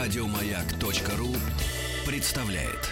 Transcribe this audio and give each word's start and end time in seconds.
Радиомаяк.ру 0.00 1.28
представляет. 2.06 2.88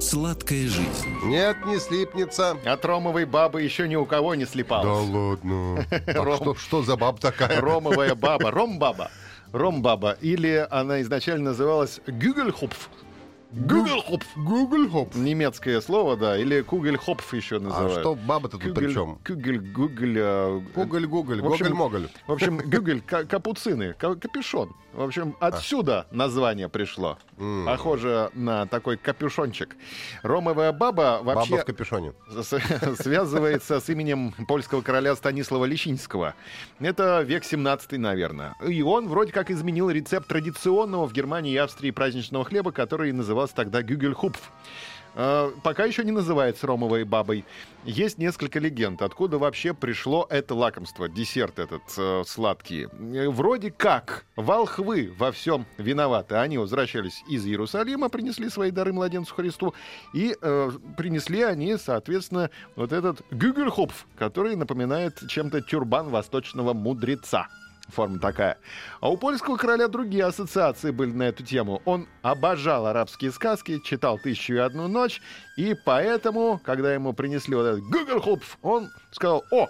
Сладкая 0.00 0.66
жизнь. 0.66 1.08
Нет, 1.24 1.56
не 1.64 1.78
слипнется. 1.78 2.56
От 2.64 2.84
ромовой 2.84 3.24
бабы 3.24 3.62
еще 3.62 3.86
ни 3.88 3.94
у 3.94 4.04
кого 4.04 4.34
не 4.34 4.44
Да 4.44 4.50
слепалось. 4.50 5.08
ладно. 5.08 5.86
Так 5.88 6.16
Ром. 6.24 6.36
что, 6.36 6.54
что 6.56 6.82
за 6.82 6.96
баб 6.96 7.20
такая? 7.20 7.60
Ромовая 7.60 8.14
баба. 8.16 8.50
Ром-баба. 8.50 9.10
Ром-баба. 9.52 10.16
Или 10.20 10.66
она 10.70 11.00
изначально 11.02 11.50
называлась 11.50 12.00
Гюгельхопф. 12.06 12.88
Гюгельхопф. 13.52 14.26
Google 14.36 14.88
Хоп. 14.90 15.14
Немецкое 15.14 15.80
слово, 15.80 16.16
да. 16.16 16.38
Или 16.38 16.62
Кугельхопф 16.62 17.34
еще 17.34 17.56
А 17.56 17.60
называют. 17.60 18.00
что 18.00 18.14
баба-то 18.14 18.58
тут 18.58 18.74
при 18.74 18.92
чем? 18.92 19.18
Кюгель, 19.24 19.60
Гугель, 19.60 20.18
э, 20.18 20.60
Гугль, 20.74 21.06
В 21.06 21.46
общем, 21.46 21.66
Гоголь-Моголь. 21.66 22.08
В 22.26 22.32
общем, 22.32 22.58
Гюгель, 22.58 23.00
ка- 23.02 23.24
капуцины, 23.24 23.92
ка- 23.94 24.14
капюшон. 24.16 24.74
В 24.94 25.00
общем, 25.02 25.34
отсюда 25.40 26.06
название 26.10 26.68
пришло. 26.68 27.18
Похоже 27.66 28.30
на 28.34 28.66
такой 28.66 28.98
капюшончик. 28.98 29.74
Ромовая 30.22 30.70
баба 30.72 31.20
Баба 31.22 31.34
вообще 31.36 31.56
в 31.58 31.64
капюшоне. 31.64 32.12
связывается 32.98 33.80
с 33.80 33.88
именем 33.88 34.32
польского 34.46 34.82
короля 34.82 35.14
Станислава 35.16 35.64
Лещинского. 35.64 36.34
Это 36.78 37.22
век 37.22 37.44
17 37.44 37.98
наверное. 37.98 38.54
И 38.66 38.82
он 38.82 39.08
вроде 39.08 39.32
как 39.32 39.50
изменил 39.50 39.88
рецепт 39.90 40.28
традиционного 40.28 41.06
в 41.06 41.12
Германии 41.12 41.52
и 41.52 41.56
Австрии 41.56 41.90
праздничного 41.90 42.44
хлеба, 42.44 42.70
который 42.72 43.12
назывался 43.42 43.54
тогда 43.54 43.82
гюгельхупф. 43.82 44.52
Э, 45.14 45.50
Пока 45.62 45.84
еще 45.84 46.04
не 46.04 46.12
называется 46.12 46.66
ромовой 46.66 47.04
бабой. 47.04 47.44
Есть 47.84 48.18
несколько 48.18 48.60
легенд, 48.60 49.02
откуда 49.02 49.38
вообще 49.38 49.74
пришло 49.74 50.26
это 50.30 50.54
лакомство, 50.54 51.08
десерт 51.08 51.58
этот 51.58 51.82
э, 51.98 52.22
сладкий. 52.26 52.86
Э, 52.86 53.28
Вроде 53.28 53.70
как 53.70 54.24
волхвы 54.36 55.12
во 55.18 55.32
всем 55.32 55.66
виноваты. 55.76 56.36
Они 56.36 56.56
возвращались 56.58 57.22
из 57.28 57.44
Иерусалима, 57.44 58.08
принесли 58.08 58.48
свои 58.48 58.70
дары 58.70 58.92
младенцу 58.92 59.34
Христу, 59.34 59.74
и 60.14 60.34
э, 60.40 60.70
принесли 60.96 61.42
они, 61.42 61.76
соответственно, 61.76 62.50
вот 62.76 62.92
этот 62.92 63.22
гюгельхопф, 63.30 64.06
который 64.16 64.56
напоминает 64.56 65.20
чем-то 65.28 65.60
тюрбан 65.60 66.08
восточного 66.08 66.72
мудреца. 66.72 67.48
Форма 67.88 68.18
такая. 68.18 68.58
А 69.00 69.10
у 69.10 69.16
польского 69.16 69.56
короля 69.56 69.88
другие 69.88 70.24
ассоциации 70.24 70.90
были 70.90 71.10
на 71.10 71.24
эту 71.24 71.42
тему. 71.44 71.82
Он 71.84 72.06
обожал 72.22 72.86
арабские 72.86 73.32
сказки, 73.32 73.80
читал 73.84 74.18
«Тысячу 74.18 74.54
и 74.54 74.58
одну 74.58 74.88
ночь», 74.88 75.20
и 75.56 75.74
поэтому, 75.74 76.60
когда 76.64 76.94
ему 76.94 77.12
принесли 77.12 77.54
вот 77.54 77.64
этот 77.64 77.84
гюгельхопф, 77.84 78.58
он 78.62 78.90
сказал, 79.10 79.44
о, 79.50 79.68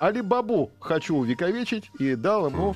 Алибабу 0.00 0.72
хочу 0.80 1.16
увековечить, 1.16 1.90
и 1.98 2.14
дал 2.14 2.48
ему 2.48 2.74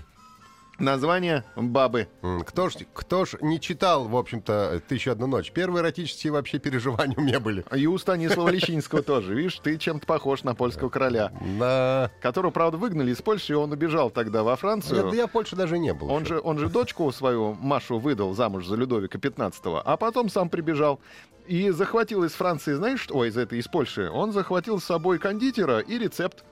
название 0.79 1.45
бабы. 1.57 2.09
Кто 2.47 2.69
ж, 2.69 2.77
кто 2.93 3.25
ж 3.25 3.37
не 3.41 3.61
читал, 3.61 4.09
в 4.09 4.17
общем-то, 4.17 4.81
«Тысячу 4.89 5.11
одну 5.11 5.27
ночь»? 5.27 5.51
Первые 5.53 5.83
эротические 5.83 6.33
вообще 6.33 6.59
переживания 6.59 7.17
у 7.17 7.21
меня 7.21 7.41
были. 7.41 7.65
И 7.75 7.87
у 7.87 7.97
Станислава 7.99 8.49
Лещинского 8.49 9.03
тоже. 9.03 9.35
Видишь, 9.35 9.59
ты 9.63 9.77
чем-то 9.79 10.07
похож 10.07 10.45
на 10.45 10.55
польского 10.55 10.89
короля, 10.89 11.33
Да. 11.59 12.11
которого, 12.21 12.51
правда, 12.51 12.79
выгнали 12.79 13.11
из 13.11 13.23
Польши, 13.23 13.53
и 13.53 13.57
он 13.57 13.73
убежал 13.73 14.11
тогда 14.11 14.43
во 14.43 14.57
Францию. 14.57 15.03
Нет, 15.03 15.11
да 15.11 15.17
я 15.17 15.27
в 15.27 15.31
Польше 15.31 15.57
даже 15.57 15.79
не 15.79 15.93
был. 15.95 16.11
Он 16.11 16.25
же, 16.25 16.41
он 16.43 16.59
же 16.59 16.69
дочку 16.69 17.11
свою, 17.13 17.55
Машу, 17.55 17.99
выдал 17.99 18.35
замуж 18.35 18.67
за 18.67 18.77
Людовика 18.77 19.19
15 19.19 19.63
а 19.85 19.97
потом 19.97 20.29
сам 20.29 20.49
прибежал 20.49 21.01
и 21.47 21.71
захватил 21.71 22.25
из 22.25 22.33
Франции, 22.33 22.75
знаешь, 22.75 23.07
ой, 23.11 23.29
из 23.29 23.37
этой, 23.37 23.59
из 23.59 23.67
Польши, 23.69 24.11
он 24.11 24.33
захватил 24.33 24.81
с 24.81 24.85
собой 24.85 25.19
кондитера 25.19 25.79
и 25.79 25.99
рецепт 25.99 26.45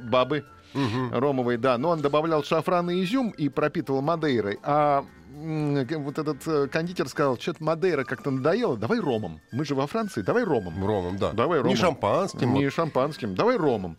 бабы 0.00 0.44
Мгм. 0.74 1.12
ромовой, 1.12 1.56
да, 1.56 1.78
но 1.78 1.90
он 1.90 2.00
добавлял 2.00 2.44
шафран 2.44 2.90
и 2.90 3.02
изюм 3.02 3.30
и 3.30 3.48
пропитывал 3.48 4.02
мадейрой, 4.02 4.58
а 4.62 5.04
вот 5.32 6.18
этот 6.18 6.46
э, 6.46 6.68
кондитер 6.68 7.08
сказал, 7.08 7.38
что-то 7.38 7.62
мадейра 7.62 8.04
как-то 8.04 8.30
надоело, 8.30 8.76
давай 8.76 9.00
ромом, 9.00 9.40
мы 9.52 9.64
же 9.64 9.74
во 9.74 9.86
Франции, 9.86 10.22
давай 10.22 10.44
ромом. 10.44 10.84
Ромом, 10.84 11.16
да. 11.16 11.32
Давай 11.32 11.58
ромом. 11.58 11.70
Не 11.70 11.76
шампанским. 11.76 12.52
Не 12.54 12.64
вот. 12.64 12.74
шампанским, 12.74 13.34
давай 13.34 13.56
ромом. 13.56 13.96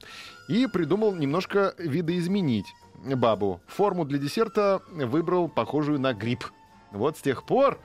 И 0.48 0.68
придумал 0.68 1.16
немножко 1.16 1.74
видоизменить 1.78 2.68
бабу. 3.04 3.62
Форму 3.68 4.06
для 4.06 4.20
десерта 4.20 4.82
выбрал 4.90 5.50
похожую 5.50 6.00
на 6.00 6.14
гриб. 6.14 6.44
Вот 6.92 7.18
с 7.18 7.22
тех 7.22 7.44
пор 7.44 7.80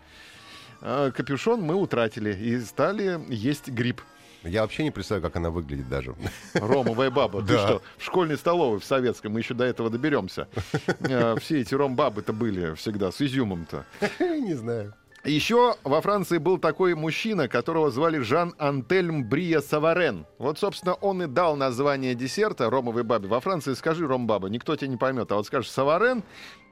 э, 0.82 1.10
капюшон 1.14 1.62
мы 1.62 1.74
утратили 1.74 2.34
и 2.34 2.58
стали 2.60 3.20
есть 3.28 3.68
гриб. 3.68 4.02
Я 4.46 4.62
вообще 4.62 4.84
не 4.84 4.90
представляю, 4.90 5.22
как 5.22 5.36
она 5.36 5.50
выглядит 5.50 5.88
даже. 5.88 6.14
Ромовая 6.54 7.10
баба. 7.10 7.42
Ты 7.42 7.54
что, 7.54 7.82
в 7.98 8.04
школьной 8.04 8.36
столовой 8.36 8.78
в 8.80 8.84
советской, 8.84 9.28
мы 9.28 9.40
еще 9.40 9.54
до 9.54 9.64
этого 9.64 9.90
доберемся. 9.90 10.48
Э, 11.00 11.36
Все 11.40 11.60
эти 11.60 11.74
ромбабы-то 11.74 12.32
были 12.32 12.74
всегда 12.74 13.10
с 13.12 13.20
изюмом-то. 13.20 13.84
Не 14.20 14.54
знаю. 14.54 14.94
Еще 15.24 15.74
во 15.82 16.00
Франции 16.00 16.38
был 16.38 16.58
такой 16.58 16.94
мужчина, 16.94 17.48
которого 17.48 17.90
звали 17.90 18.18
Жан-Антельм 18.18 19.28
Брия 19.28 19.60
Саварен. 19.60 20.24
Вот, 20.38 20.58
собственно, 20.58 20.94
он 20.94 21.22
и 21.22 21.26
дал 21.26 21.56
название 21.56 22.14
десерта 22.14 22.70
ромовой 22.70 23.02
бабе. 23.02 23.26
Во 23.28 23.40
Франции 23.40 23.74
скажи 23.74 24.06
ромбаба, 24.06 24.48
никто 24.48 24.76
тебя 24.76 24.88
не 24.88 24.96
поймет. 24.96 25.32
А 25.32 25.36
вот 25.36 25.46
скажешь 25.46 25.70
Саварен, 25.70 26.22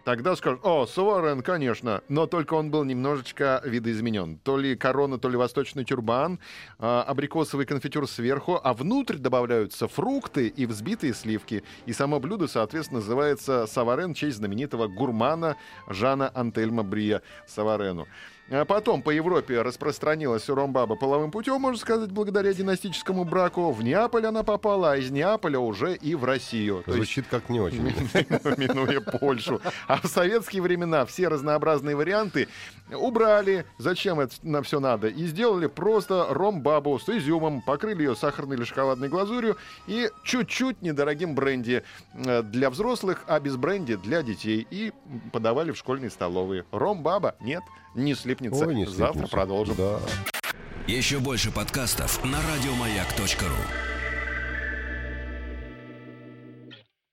тогда 0.04 0.37
скажут, 0.37 0.60
о, 0.62 0.87
Саварен, 0.87 1.42
конечно. 1.42 2.03
Но 2.09 2.26
только 2.26 2.54
он 2.54 2.70
был 2.70 2.84
немножечко 2.84 3.60
видоизменен. 3.65 4.38
То 4.38 4.56
ли 4.56 4.76
корона, 4.76 5.19
то 5.19 5.28
ли 5.28 5.37
восточный 5.37 5.84
тюрбан, 5.84 6.38
а, 6.78 7.03
абрикосовый 7.03 7.66
конфитюр 7.66 8.09
сверху, 8.09 8.60
а 8.62 8.75
внутрь 8.75 9.16
добавляются 9.16 9.88
фрукты 9.88 10.48
и 10.48 10.66
взбитые 10.66 11.15
сливки. 11.15 11.65
И 11.87 11.92
само 11.92 12.20
блюдо, 12.20 12.47
соответственно, 12.47 13.00
называется 13.00 13.66
Саварен 13.66 14.15
в 14.15 14.16
честь 14.16 14.37
знаменитого 14.37 14.87
гурмана 14.87 15.56
Жана 15.88 16.28
Антельма 16.28 16.82
Брия 16.82 17.22
Саварену. 17.47 18.06
А 18.50 18.65
потом 18.66 19.00
по 19.00 19.10
Европе 19.10 19.62
распространилась 19.62 20.49
ромбаба 20.49 20.97
половым 20.97 21.31
путем, 21.31 21.60
можно 21.60 21.78
сказать, 21.78 22.10
благодаря 22.10 22.53
династическому 22.53 23.25
браку. 23.25 23.72
В 23.72 23.82
Неаполь 23.82 24.27
она 24.27 24.43
попала, 24.43 24.93
а 24.93 24.97
из 24.97 25.10
Неаполя 25.10 25.59
уже 25.59 25.94
и 25.94 26.15
в 26.15 26.25
Россию. 26.25 26.83
То 26.84 26.93
есть 26.93 26.97
Звучит 26.97 27.27
как 27.31 27.49
не 27.49 27.60
очень. 27.60 27.83
минуя 28.59 29.00
Польшу. 29.00 29.62
А 29.88 29.97
в 29.97 30.06
советские 30.06 30.60
времена 30.60 31.06
все 31.06 31.28
разнообразные 31.28 31.97
варианты 31.97 32.49
убрали. 32.93 33.65
Зачем 33.78 34.21
это 34.21 34.34
на 34.43 34.62
все 34.62 34.78
надо? 34.78 35.09
И 35.09 35.25
сделали 35.27 35.66
просто 35.66 36.27
ром-бабу 36.28 36.99
с 36.99 37.09
изюмом, 37.09 37.62
покрыли 37.62 38.03
ее 38.03 38.15
сахарной 38.15 38.56
или 38.56 38.65
шоколадной 38.65 39.09
глазурью 39.09 39.56
и 39.87 40.10
чуть-чуть 40.22 40.83
недорогим 40.83 41.34
бренди 41.34 41.83
э, 42.12 42.43
для 42.43 42.69
взрослых, 42.69 43.25
а 43.27 43.41
без 43.41 43.56
бренди 43.56 43.97
для 43.97 44.22
детей. 44.22 44.66
И 44.71 44.93
подавали 45.33 45.72
в 45.72 45.78
школьные 45.78 46.10
столовые. 46.10 46.66
Ром-баба? 46.72 47.37
Нет, 47.41 47.62
не 47.94 48.15
слипнется. 48.34 48.67
Ой, 48.67 48.75
не 48.75 48.87
Завтра 48.87 49.06
слипнется. 49.12 49.37
продолжим. 49.37 49.75
Да. 49.77 50.00
Еще 50.87 51.19
больше 51.19 51.50
подкастов 51.50 52.22
на 52.25 52.39
радиомаяк.ру. 52.43 53.94